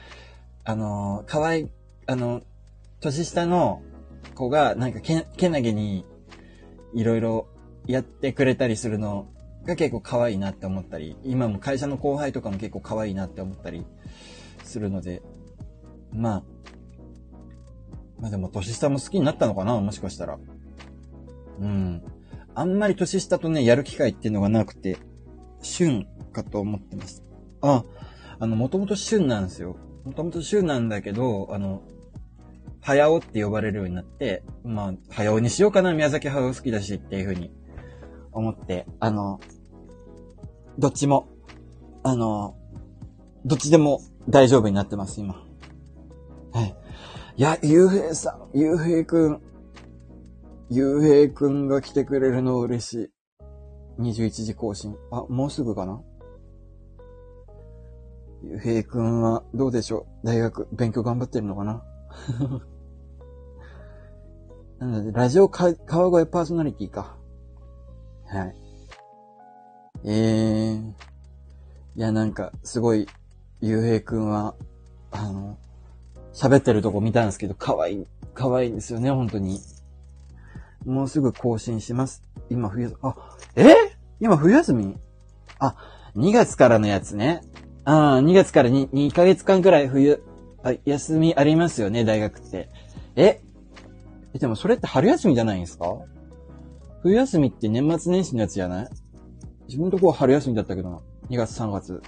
[0.65, 1.69] あの、可愛い
[2.05, 2.41] あの、
[2.99, 3.81] 年下の
[4.35, 6.05] 子が、なんかけ、けなげに、
[6.93, 7.47] いろいろ
[7.87, 9.27] やってくれたりするの
[9.65, 13.85] が結構可愛いなって思ったり、今も会社の後輩とかも結構可愛いなって思ったり
[14.63, 15.21] するので、
[16.11, 16.43] まあ、
[18.19, 20.37] まあでも年下も好きになったのかなもしかしたら。
[21.59, 22.03] うん。
[22.55, 24.97] あんまり年下とね、やる機会っていうのがなくて、
[25.61, 27.23] 旬かと思ってます。
[27.61, 27.83] あ、
[28.39, 29.77] あの、もともと旬なんですよ。
[30.05, 31.81] もともと週なんだけど、あの、
[32.81, 37.51] 早尾って呼ばれるようになって、まあ、早尾にしようかな、宮崎駿好きだしっていうふうに
[38.33, 39.39] 思って、あの、
[40.77, 41.29] どっちも、
[42.03, 42.57] あの、
[43.45, 45.35] どっちでも大丈夫になってます、今。
[46.51, 46.75] はい。
[47.37, 49.41] いや、ゆうへいさん、ゆうへいくん、
[50.69, 54.01] ゆうへいくんが来てくれるの嬉しい。
[54.01, 54.95] 21時更新。
[55.11, 56.01] あ、もうすぐかな？
[58.43, 60.27] ゆうへいくんはどうでしょう？
[60.27, 61.83] 大学、勉強頑張ってるのかな？
[64.79, 67.15] なので、ラジオか川越パーソナリティか。
[68.25, 68.55] はい。
[70.03, 70.89] えー。
[71.95, 73.07] いや、なんか、すごい、
[73.61, 74.55] ゆうへいくんは、
[75.11, 75.57] あの、
[76.33, 79.61] 喋ってるとこ見たんですけど、可愛い、可愛いんですよね、本当に。
[80.85, 82.23] もうすぐ更新します。
[82.49, 83.15] 今冬、あ、
[83.55, 83.73] え？
[84.19, 84.97] 今冬休み？
[85.59, 85.77] あ、
[86.17, 87.41] 2月からのやつね。
[87.85, 90.23] ああ、2月から 2, 2ヶ月間くらい冬、
[90.63, 92.69] あ、休みありますよね、大学って。
[93.15, 93.41] え？
[94.33, 95.93] え、でもそれって春休みじゃないんですか？
[97.01, 98.89] 冬休みって年末年始のやつじゃない？
[99.67, 101.03] 自分のとこは春休みだったけど。
[101.29, 102.01] 2月3月。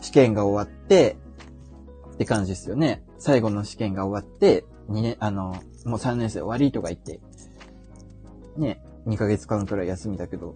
[0.00, 1.16] 試験が終わって、
[2.14, 3.02] って感じですよね。
[3.18, 7.20] 最後の試験が終わって、2年、あの、もう3年生終わりとか言って、
[8.56, 10.54] ね、2ヶ月間くらい休みだけど。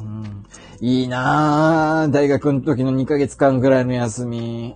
[0.00, 0.44] うん。
[0.84, 2.10] いいなぁ。
[2.10, 4.74] 大学の時の2ヶ月間くらいの休み。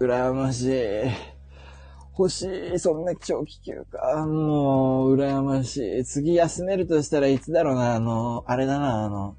[0.00, 0.72] 羨ましい。
[2.18, 2.78] 欲しい。
[2.78, 4.26] そんな長期休暇。
[4.26, 6.04] もう、羨ましい。
[6.06, 7.94] 次休めるとしたらいつだろうな。
[7.94, 9.36] あの、あれだな、あの、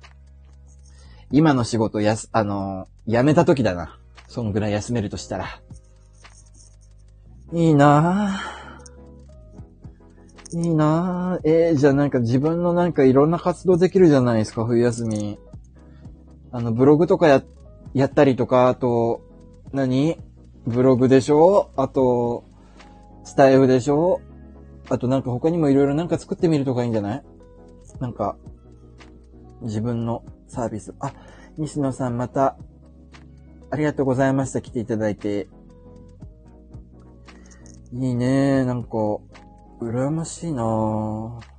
[1.32, 3.97] 今の仕事やす、あの、辞めた時だな。
[4.28, 5.47] そんぐらい休めるとしたら。
[7.54, 10.60] いいなぁ。
[10.62, 11.49] いいなぁ。
[11.49, 15.39] えー、じゃあなんか自分のなんかいろんな活動できるじゃないですか、冬休み。
[16.54, 17.44] あの、ブログとかや、
[17.94, 19.22] やったりとか、あと、
[19.74, 20.18] 何？
[20.68, 21.72] ブログでしょ？
[21.76, 22.46] あと、
[23.24, 24.22] スタイフでしょ？
[24.89, 27.24] あとなんか他にもいろいろなんか作ってみるとかいいんじゃない？
[28.00, 28.38] なんか、
[29.62, 30.94] 自分のサービス。
[31.00, 31.13] あ、
[31.58, 32.56] 西野さんまた、
[33.72, 34.62] ありがとうございました。
[34.62, 35.48] 来ていただいて。
[37.94, 38.89] いいねなんか、
[39.82, 41.53] 羨ましいなぁ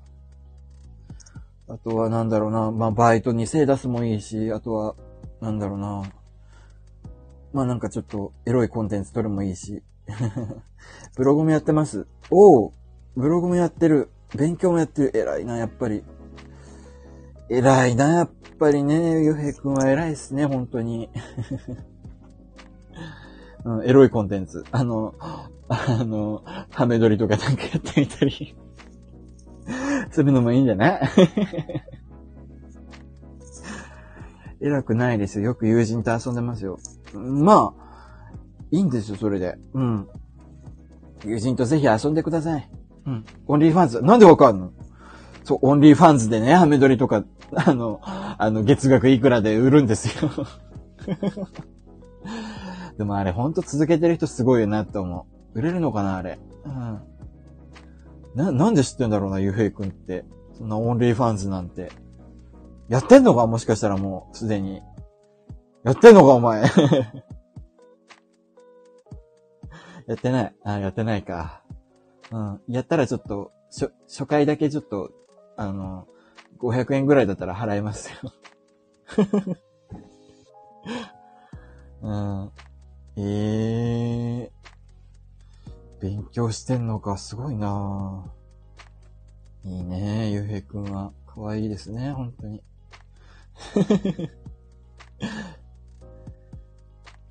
[1.67, 2.71] あとはなんだろうな。
[2.71, 4.95] まあ、バイトに精出すもいいし、あとは、
[5.41, 6.03] なんだろうな。
[7.55, 9.83] まあなんかちょっと、エロいコンテンツ撮るもいいし。
[11.17, 12.07] ブログもやってます。
[12.31, 12.73] おお
[13.17, 14.11] ブログもやってる。
[14.37, 15.17] 勉強もやってる。
[15.17, 16.03] 偉いな、やっぱり。
[17.49, 19.23] 偉いな、やっぱりね。
[19.23, 21.09] ゆうへいくんは偉いっすね、本当に。
[23.65, 24.65] うん、エロいコンテンツ。
[24.71, 25.15] あの、
[25.69, 28.55] あの、ハメ撮りとかなんかやってみたり。
[30.15, 31.01] するのもいいんじゃない？
[34.61, 35.45] 偉くないですよ。
[35.45, 36.79] よく友人と遊んでますよ。
[37.13, 37.83] まあ、
[38.71, 39.59] いいんですよ、それで。
[39.75, 40.09] うん。
[41.25, 42.71] 友人とぜひ遊んでください。
[43.07, 43.25] うん。
[43.47, 44.01] OnlyFans。
[44.03, 44.71] なんでわかんの？
[45.45, 47.25] そう、 OnlyFansでね、ハメ撮りとか、
[47.55, 50.31] あの、あの、月額いくらで売るんですよ。
[52.97, 55.59] でもあれ、ほんと続けてる人すごいよなって思う。
[55.59, 56.39] 売れるのかな、あれ？
[56.65, 56.99] うん。
[58.35, 60.25] な、なんで知ってんだろうな、ゆうへいくんって。
[60.53, 61.91] そんな OnlyFans なんて。
[62.89, 63.47] やってんのか？
[63.47, 64.83] もしかしたらもう、すでに。
[65.85, 66.63] やってんのか、お前。
[70.07, 70.55] やってない。
[70.65, 71.63] あ、やってないか。
[72.31, 72.61] うん。
[72.69, 75.11] やったらちょっと、初、初回だけちょっと、
[75.57, 76.07] あの、
[76.59, 78.19] 500円ぐらいだったら払いますよ。
[82.03, 82.51] うん。
[83.17, 84.64] ええー。
[86.05, 91.15] 勉強してんのか、すごいなぁいいねゆうへいくんは。
[91.27, 92.63] かわいいですね、本当に。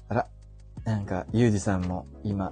[0.09, 0.27] あら、
[0.86, 2.51] なんか、ゆうじさんも今、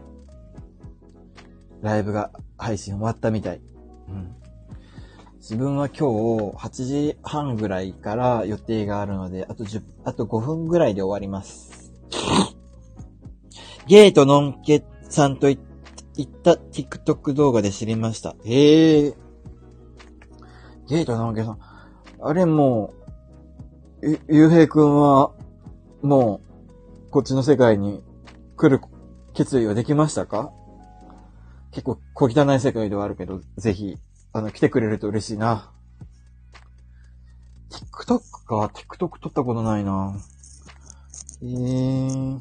[1.82, 3.62] ライブが配信終わったみたい。
[4.08, 4.36] うん。
[5.38, 6.04] 自分は今日
[6.56, 11.92] 8時半ぐらいから予定があるので、あと10、あと5分ぐらいで終わります。
[13.88, 15.58] ゲートのんけさんとい
[16.16, 18.36] 言った TikTok 動画で知りました。
[18.44, 19.14] へえ。
[20.88, 21.60] ゲートのんけさん。
[22.22, 22.94] あれも
[24.02, 25.32] う、ゆ、ゆうへいくんは、
[26.02, 26.42] も
[27.08, 28.04] う、こっちの世界に
[28.58, 28.84] 来る
[29.34, 30.52] 決意はできましたか？
[31.72, 33.98] 結構小汚い世界ではあるけど、ぜひ、
[34.34, 35.72] あの、来てくれると嬉しいな。
[37.70, 38.72] TikTok か。
[38.74, 40.18] TikTok 撮ったことないな。
[41.42, 42.40] えー。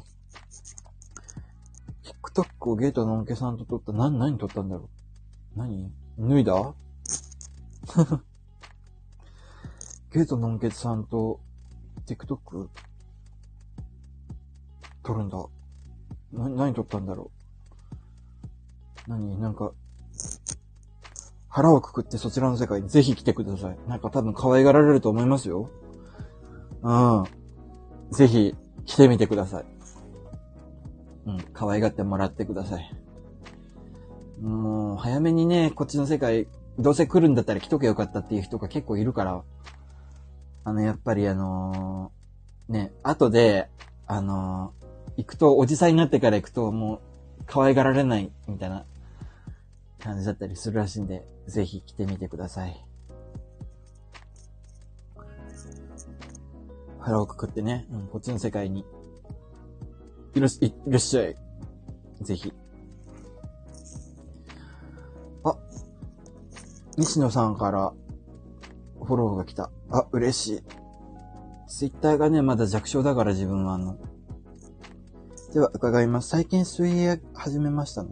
[2.23, 3.91] TikTok をゲートのんけさんと撮った。
[3.91, 4.89] な、何撮ったんだろ
[5.55, 5.59] う？
[5.59, 5.91] 何？
[6.19, 6.73] 脱いだ？
[10.13, 11.39] ゲートのんけさんと
[12.05, 12.67] TikTok
[15.03, 15.37] 撮るんだ。
[16.31, 17.31] な、何撮ったんだろ
[19.07, 19.09] う？
[19.09, 19.39] 何？
[19.39, 19.71] なんか、
[21.49, 23.77] 腹をくくってそちらの世界にぜひ来てください。
[23.87, 25.69] なんか多分可愛がられると思いますよ。
[26.81, 27.23] うん。
[28.11, 28.55] ぜひ
[28.85, 29.65] 来てみてください。
[31.31, 31.41] うん。
[31.53, 32.91] 可愛がってもらってください。
[34.41, 36.47] もう、早めにね、こっちの世界、
[36.79, 39.43] どうせ来るんだったら来とけよかったっていう人が結構いるから、
[40.63, 43.69] あの、やっぱりあのー、ね、後で、
[44.07, 48.85] あのー、行くと、おじさんになってから行くと、もう、可愛がられない、みたいな
[49.99, 52.85] 感じだったりするらしいんで、ぜひ来てみてください。
[56.99, 58.85] 腹をくくってね、うん、こっちの世界に、
[60.33, 61.35] いらっしゃい、いらっしゃい。
[62.21, 62.53] ぜひ。
[65.43, 65.57] あ、
[66.97, 67.93] 西野さんから
[69.03, 69.71] フォローが来た。
[69.89, 70.61] あ、嬉しい。
[71.67, 73.97] ツイッターがね、まだ弱小だから自分はあの。
[75.53, 76.29] では、伺います。
[76.29, 78.11] 最近水泳始めましたの？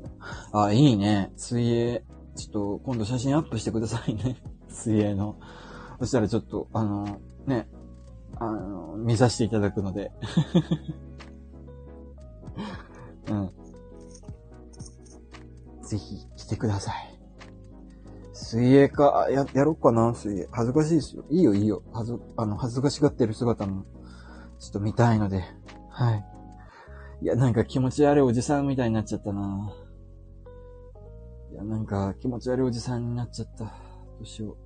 [0.52, 1.32] あ、いいね。
[1.38, 2.04] 水泳。
[2.36, 4.38] ちょっと、今度写真アップしてくださいね。
[4.68, 5.38] 水泳の。
[6.00, 7.70] そしたらちょっと、あの、ね、
[8.36, 10.12] あの、見させていただくので。
[13.30, 13.52] うん。
[15.84, 17.20] ぜひ来てください。
[18.34, 20.48] 水泳か、や、やろっかな、水泳。
[20.52, 21.26] 恥ずかしいですよ。
[21.30, 21.84] いいよ、いいよ。
[21.92, 23.84] はず、あの、恥ずかしがってる姿も、
[24.60, 25.44] ちょっと見たいので。
[25.90, 26.26] はい。
[27.22, 29.74] いや、なんか気持ち悪いおじさんみたいになっちゃったな。
[31.52, 33.66] いや、なんか気持ち悪いおじさんになっちゃった。
[33.66, 33.72] ど
[34.22, 34.58] うしよ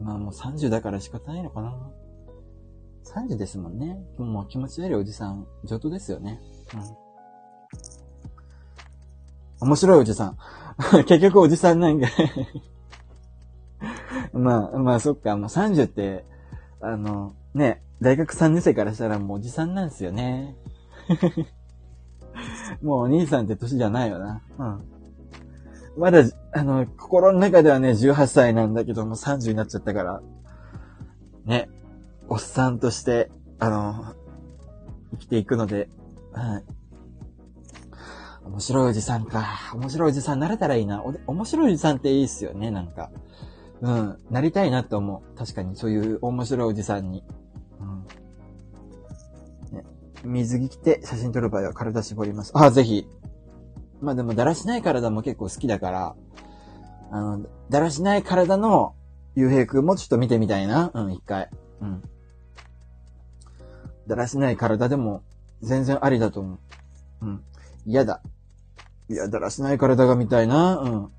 [0.00, 0.04] う。
[0.04, 1.90] まあもう30だから仕方ないのかな。
[3.14, 3.98] 30ですもんね。
[4.18, 6.40] もう気持ち悪いおじさん、上等ですよね。
[6.74, 6.80] うん。
[9.68, 10.38] 面白いおじさん。
[11.06, 12.06] 結局おじさんなんか
[14.32, 16.24] まあ、まあそっか、もう30って、
[16.80, 20.56] あの、ね、大学3年生からしたらもうおじさんなんですよね。
[22.80, 24.42] もうお兄さんって年じゃないよな。
[24.58, 24.84] うん。
[25.98, 26.20] まだ、
[26.52, 30.22] あの、心の中ではね、18歳なんだけども30になっちゃったから、
[31.44, 31.68] ね、
[32.30, 34.14] おっさんとして、あの、
[35.10, 35.90] 生きていくので、
[36.32, 36.64] はい。
[38.44, 39.72] 面白いおじさんか。
[39.74, 41.02] 面白いおじさんなれたらいいな。
[41.02, 43.10] お面白いおじさんっていいっすよね、なんか。
[43.80, 44.18] うん。
[44.30, 45.36] なりたいなって思う。
[45.36, 47.24] 確かに、そういう面白いおじさんに。
[47.80, 49.76] うん。
[49.76, 49.84] ね、
[50.24, 52.52] 水着着て写真撮る場合は体絞ります。
[52.54, 53.08] あ、ぜひ。
[54.00, 56.16] まあでも、だらしない体も結構好きだから、
[57.10, 58.94] あの、だらしない体の
[59.34, 60.92] ゆうへいくんもちょっと見てみたいな。
[60.94, 61.50] うん、一回。
[61.80, 62.02] うん。
[64.10, 65.22] だらしない体でも
[65.62, 66.58] 全然ありだと思
[67.22, 67.26] う。
[67.26, 67.44] うん。
[67.86, 68.20] 嫌だ。
[69.08, 70.78] いや、だらしない体が見たいな。
[70.78, 71.10] うん。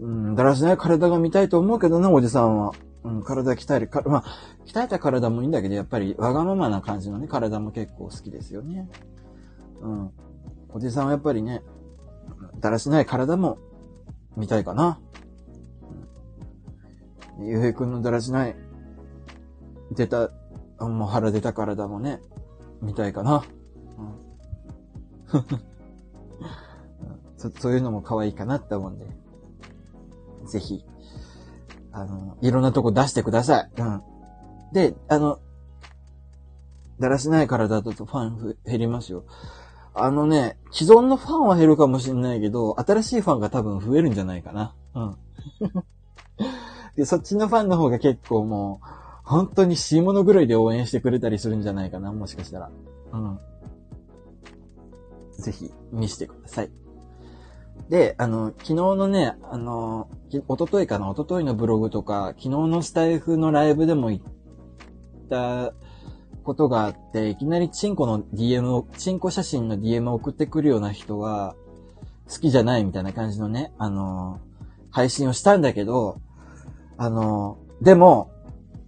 [0.00, 2.72] うん、だらしない体が見たいと思うけどな、おじさんは。
[3.04, 4.24] うん、体鍛える、か、まあ、
[4.64, 8.88] 鍛えた体もいいんだけど、やっぱりわがままな感じのね、体も結構好きですよね。
[9.82, 10.10] うん。
[10.70, 11.62] おじさんはやっぱりね、
[12.60, 13.58] だらしない体も
[14.38, 14.98] 見たいかな。
[17.40, 18.56] ゆうへいくんのだらしない、
[19.90, 20.30] 出た、
[20.80, 22.20] もう腹出た体もね、
[22.82, 23.44] 見たいかな。
[25.32, 25.44] うん。
[27.36, 29.06] そそういうのも可愛いかなって思うんで。
[30.46, 30.84] ぜひ、
[31.92, 33.70] あの、いろんなとこ出してください。
[33.76, 34.02] うん。
[34.72, 35.38] で、あの、
[36.98, 39.24] だらしない体だとファン減りますよ。
[39.94, 44.74] あのね、既存のファンは減るかもしれないけど、新しいファンが多分増えるんじゃないかな。
[44.94, 45.16] うん。
[46.96, 52.70] で、そっちのファンの方が結構もう、本当に死物ぐらいで応援してくれたりするんじゃないかな、もしかしたら。
[53.12, 53.38] うん。
[55.38, 56.70] ぜひ、見してください。
[57.88, 60.08] で、あの、昨日のね、あの、
[60.48, 64.20] おとといかな、おとといのブログとか、昨日のスタイフのライブでも言っ
[65.30, 65.72] た
[66.44, 71.56] ことがあって、いきなりチンコの DM を、チンコ写真の DM を送ってくるような人は、
[72.30, 74.40] 好きじゃないみたいな感じのね、あの、
[74.90, 76.20] 配信をしたんだけど、
[76.96, 78.30] あの、でも、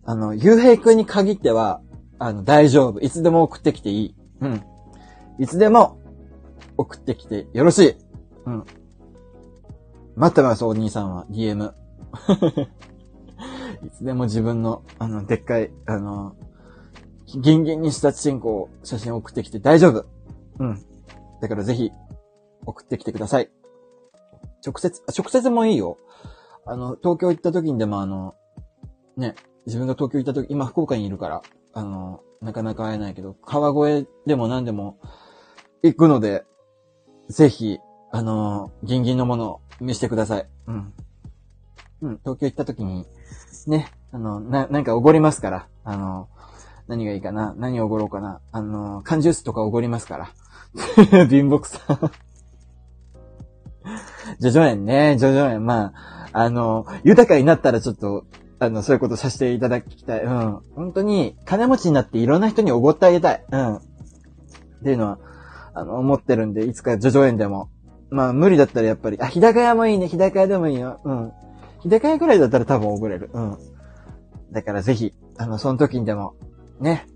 [0.06, 1.80] あの、ゆうへいくんに限っては、
[2.18, 3.00] あの、大丈夫。
[3.00, 4.14] いつでも送ってきていい。
[4.40, 4.62] うん。
[5.38, 5.98] いつでも
[6.78, 7.96] 送ってきてよろしい。
[8.46, 8.64] うん。
[10.14, 11.26] 待ってます、お兄さんは。
[11.28, 11.72] DM。
[13.84, 16.36] いつでも自分の、あの、でっかい、あの、
[17.26, 20.06] ギンギンにしたチンコを写真送ってきて大丈夫。
[20.60, 20.80] うん。
[21.42, 21.90] だからぜひ、
[22.64, 23.50] 送ってきてください。
[24.64, 25.98] 直接、直接もいいよ。
[26.64, 28.36] あの、東京行った時にでもあの、
[29.16, 29.34] ね、
[29.66, 31.42] 自分が東京行った時、今福岡にいるから、
[31.72, 34.98] あの、なかなか会えないけど、川越でも何でも
[35.82, 36.44] 行くので、
[37.28, 37.78] ぜひ、
[38.12, 40.48] あの、ギンギンのものを見せてください。
[40.68, 40.92] うん。
[42.02, 43.06] うん、東京行った時に、
[43.66, 46.28] ね、あの、な、なんかおごりますから、あの、
[46.86, 50.30] 何がいいかな何おごろうかなあの、缶ジュースとかおごりますから、
[51.26, 52.10] 貧乏さん。
[54.38, 55.64] ジョジョ園ね、ジョジョ園。
[55.64, 58.24] まあ、あの、豊かになったらちょっと、
[58.58, 60.22] あの、そういうことさせていただきたい。
[60.22, 60.60] うん。
[60.74, 63.44] 本当に、金持ちになっていろんな人におごってあげたい。
[63.50, 63.76] うん。
[63.76, 63.80] っ
[64.82, 65.18] ていうのは、
[65.74, 67.68] あの、思ってるんで、いつかジョジョ園でも。
[68.08, 71.00] まあ、無理だったらやっぱり、あ、日高屋もいいね、日高屋でもいいよ。
[71.04, 71.32] うん。
[71.82, 73.30] 日高屋くらいだったら多分おごれる。
[73.32, 73.58] うん。
[74.52, 76.34] だからぜひ、あの、その時にでも、
[76.80, 77.06] ね、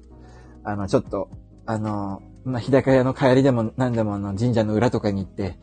[0.62, 1.30] あの、ちょっと、
[1.64, 5.58] あの、まあ、日高屋の帰りでも何でもあの、神社の裏とかに行って、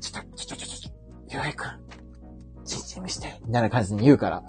[0.00, 0.90] ちょっと、ちょっとちょちょちょ、
[1.30, 4.42] ゆうえくん、ちんちん見して、みたいな感じに言うから。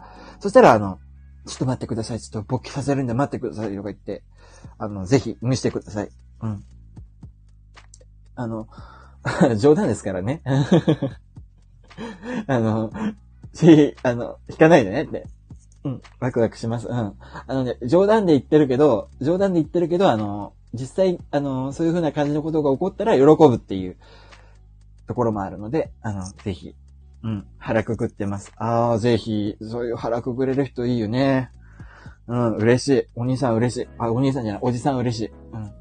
[0.46, 1.00] そしたら、あの、
[1.48, 2.20] ちょっと待ってください。
[2.20, 4.22] ちょっと勃起させるんで待ってくださいとか言って、
[4.78, 6.10] あの、ぜひ見してください。
[6.44, 6.64] うん。
[8.36, 8.68] あの、
[9.58, 10.44] 冗談ですからね。
[12.46, 12.94] あの、
[13.56, 15.26] し、あの、引かないでねって。
[15.84, 16.90] うん、ワクワクします。
[16.90, 16.94] うん。
[16.94, 17.16] あ
[17.48, 23.98] のね、冗談で言ってるけど、冗談で言ってるけど、あの、実際、あの、そういう風な感じのことが起こったら喜ぶっていう
[25.08, 26.76] ところもあるので、あの、ぜひ、
[27.26, 28.54] うん、腹くくってます。
[28.56, 31.50] ああ、ぜひ、そういう腹くくれる人いいよね。
[32.28, 33.08] うん、嬉しい。
[33.16, 33.88] お兄さん嬉しい。
[33.98, 35.32] あ、お兄さんじゃない、おじさん嬉しい。
[35.52, 35.72] うん。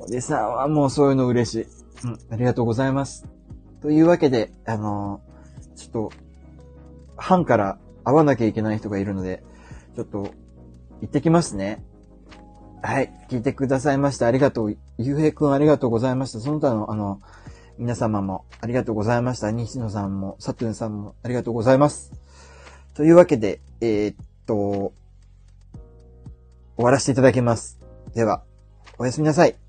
[0.00, 1.54] おじさんはもうそういうの嬉し
[2.04, 2.08] い。
[2.08, 3.24] うん、ありがとうございます。
[3.82, 6.12] というわけで、あのー、ちょっと、
[7.16, 9.44] 班から会わなきゃいけない人がいるので、
[9.94, 10.28] ちょっと、
[11.02, 11.84] 行ってきますね。
[12.82, 13.12] はい。
[13.28, 14.26] 聞いてくださいました。
[14.26, 14.76] ありがとう。
[14.98, 16.40] ゆうへいくんありがとうございました。
[16.40, 17.20] その他の、あの、
[17.78, 19.50] 皆様もありがとうございました。
[19.50, 22.12] 西野さんも、サトゥンさんもありがとうございます。
[22.94, 24.16] というわけで、えー、っ
[24.46, 24.92] と、
[26.76, 27.80] 終わらせていただきます。
[28.14, 28.42] では、
[28.98, 29.61] おやすみなさい。